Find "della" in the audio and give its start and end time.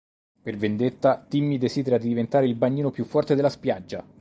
3.35-3.49